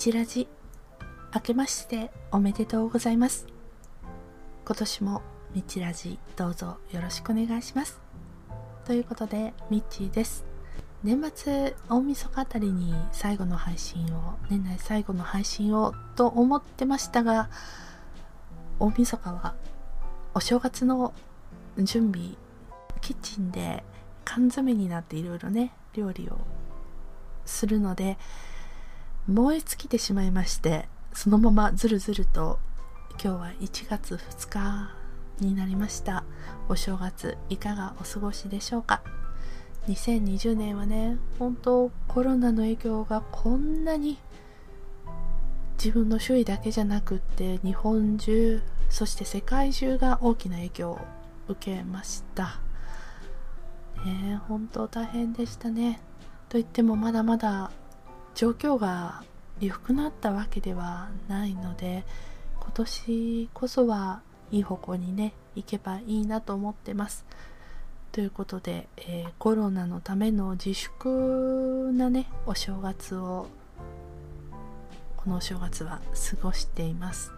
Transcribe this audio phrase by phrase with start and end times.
[0.00, 0.48] ちラジ
[1.34, 3.46] 明けましておめでとうございます。
[4.64, 5.20] 今年も
[5.54, 8.00] みちラジどうぞよろしくお願いします。
[8.86, 10.46] ということでみっちーです。
[11.04, 17.50] 年末大晦日あたりに最後の配信を年内最後の配信をと思ってましたが
[18.78, 19.54] 大晦日は
[20.32, 21.12] お正月の
[21.76, 22.38] 準備
[23.02, 23.84] キッチンで
[24.24, 26.38] 缶詰になっていろいろね料理を
[27.44, 28.16] するので
[29.28, 32.58] 燃え尽きてしまいましてそのままずるずると
[33.22, 34.90] 今日は1月2日
[35.40, 36.24] になりました。
[36.68, 39.02] お正月いかがお過ごしでしょうか
[39.88, 44.18] ？2020年はね本当コロナの影響がこんなに
[45.82, 51.00] 自分の周囲だけじゃなくって日本中そして世界中が大きな影響を
[51.48, 52.60] 受けました。
[54.04, 56.00] ね本当大変でしたね。
[56.48, 57.70] と言ってもまだまだ
[58.34, 59.22] 状況が
[59.60, 62.04] 良くなったわけではないので
[62.58, 67.24] 今年こそはいい方向にね行けばいいなと思ってます。
[68.12, 73.46] ということで、えー、コロナのための自粛なねお正月を
[75.16, 76.00] このお正月は
[76.30, 77.32] 過ごしています。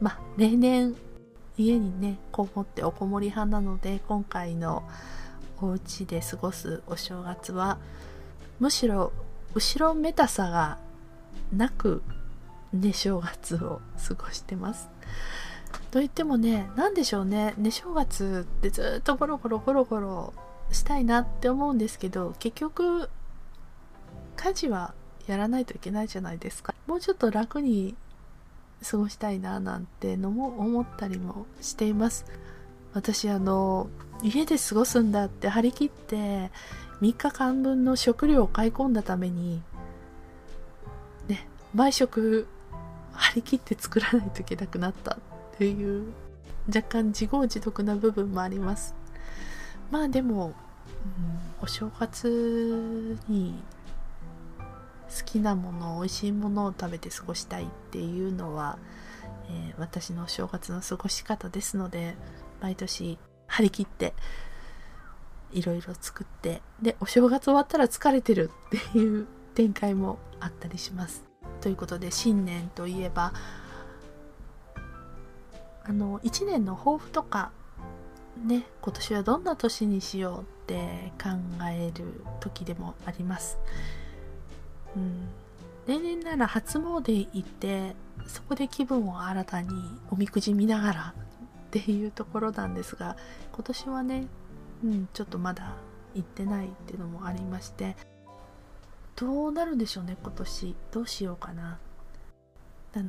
[0.00, 0.94] まあ例年
[1.56, 4.82] 家にねこもっておこもり派なので今回の
[5.60, 7.78] お家で過ごすお正月は
[8.60, 9.12] むしろ
[9.56, 10.78] 後ろめたさが
[11.50, 12.02] なく
[12.74, 14.90] 寝正月を過ごしてます。
[15.90, 17.54] と言ってもね何でしょうね。
[17.56, 20.34] 寝正月ってずっとゴロゴロゴロゴロ
[20.70, 23.08] したいなって思うんですけど結局
[24.36, 24.92] 家事は
[25.26, 26.74] やらないといけないじゃないですか。
[26.86, 27.96] もうちょっと楽に
[28.86, 32.26] 過ごしたいななんてのも思ったりもしています。
[32.92, 33.88] 私あの
[34.22, 36.50] 家で過ごすんだって張り切って
[37.00, 39.62] 3日間分の食料を買い込んだために
[41.28, 42.46] ね毎食
[43.12, 45.18] 張り切って作らないといけなくなったっ
[45.58, 46.12] ていう
[46.68, 48.94] 若干自業自得な部分もあります。
[49.90, 50.54] まあでも、うん、
[51.62, 53.54] お正月に
[55.16, 58.78] 好きなもの美味しいものを食べて過ごしたいっていうのは、
[59.48, 62.16] えー、私のお正月の過ごし方ですので
[62.60, 64.12] 毎年張り切って
[65.56, 71.24] いろいろ作ってでお正月終わったら疲れてるっていう展開もあったりします。
[71.62, 73.32] ということで新年といえば
[75.84, 77.50] あの1年の抱負とか
[78.44, 81.30] ね今年はどんな年にしようって考
[81.70, 83.58] える時でもあります、
[84.94, 85.28] うん、
[85.86, 87.96] 例年なら初詣行って
[88.26, 89.68] そこで気分を新たに
[90.10, 93.16] おみくじ見ながらっていうところなんですが
[93.52, 94.26] 今年はね、
[94.84, 95.74] うん、ちょっとまだ
[96.14, 97.96] 行ってないっていうのもありまして
[99.16, 100.76] どうなるんでしょうね今年。
[100.92, 101.78] どうしようかな。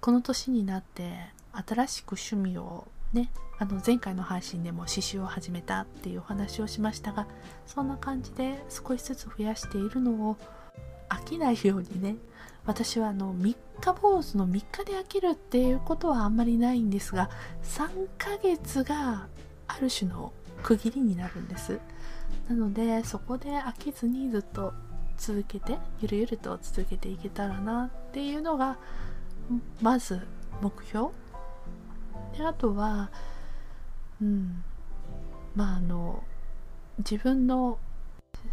[0.00, 1.12] この年になって
[1.52, 7.26] 新しく趣味をねあの前回の配信でも刺繍を始めたっていうお話をしましたが
[7.66, 10.36] そんな感じで少しずつ増やしているのを
[11.08, 12.16] 飽きないようにね
[12.66, 17.30] 私はあの3日坊主の3日で飽きるっていうことはあんまりないんですが
[17.62, 19.28] 3ヶ月が
[19.68, 20.32] ある種の
[20.62, 21.78] 区切りになるんです。
[22.48, 24.72] なのでそこで飽きずにずっと
[25.16, 28.78] 続けてゆるゆると続けていけたらなっていうのが
[29.80, 30.20] まず
[30.60, 31.08] 目標。
[32.36, 33.10] であとは
[34.20, 34.62] うん
[35.54, 36.22] まああの
[36.98, 37.78] 自分の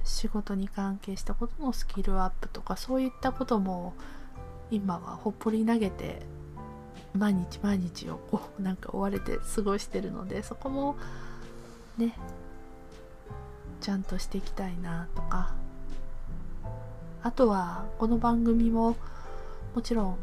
[0.03, 3.94] 仕事に関係したことのスキルアップとかそういったことも
[4.71, 6.21] 今はほっぽり投げて
[7.13, 10.95] 毎日毎日をこうなんか追われて過ごしてるのでそこも
[11.97, 12.13] ね。
[13.81, 15.53] ちゃんとしていきたいなとか。
[17.23, 18.95] あとはこの番組も
[19.73, 20.17] もちろん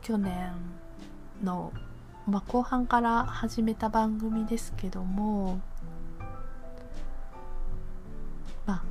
[0.00, 0.52] 去年
[1.42, 1.72] の、
[2.26, 5.60] まあ、後半から始めた番組ですけども
[8.66, 8.82] まあ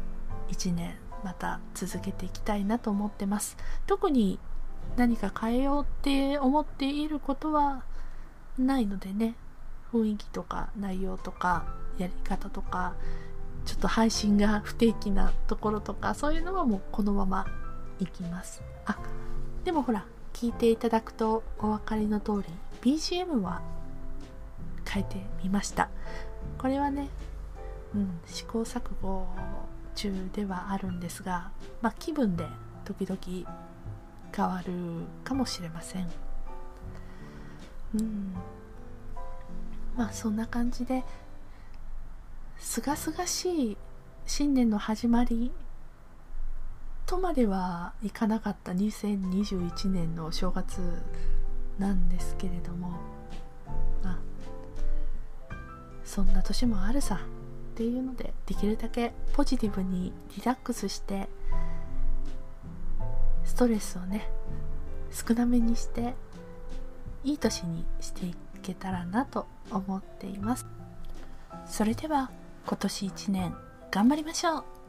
[0.49, 0.95] 1年
[1.25, 3.57] また続けていきたいなと思ってます。
[3.85, 4.39] 特に
[4.95, 7.83] 何か変えようって思っていることは
[8.57, 9.35] ないのでね。
[9.91, 11.65] 雰囲気とか内容とか
[12.01, 12.93] やり方とか
[13.65, 17.45] ちょっと配信が不定期なところとかそういうのはもうこのまま
[17.99, 18.61] いきます。
[18.85, 18.97] あ
[19.63, 22.43] でもほら聞いていただくとお分かりの通
[22.83, 23.61] り BGM は
[24.87, 25.89] 変えてみました。
[26.57, 27.09] これはね、
[27.93, 29.27] うん、試行錯誤
[29.95, 31.51] 中ではあるんですが、
[31.81, 32.45] まあ、気分で
[32.85, 33.19] 時々
[34.35, 34.73] 変わる
[35.23, 36.09] かもしれません。
[37.95, 38.33] うん。
[39.95, 41.03] まあそんな感じで
[42.61, 43.77] すがすがしい
[44.25, 45.51] 新年の始まり
[47.07, 50.79] とまではいかなかった2021年のお正月
[51.79, 52.91] なんですけれども。
[54.03, 54.19] まあ
[56.05, 61.27] そんな年もあるさっていうのでできるだけポジティブにリラックスして
[63.43, 64.29] ストレスをね
[65.11, 66.13] 少なめにして
[67.23, 70.65] いい年にしていけたらなと思っています。
[71.65, 72.29] それでは
[72.65, 73.55] 今年1年
[73.91, 74.80] 頑張りましょう。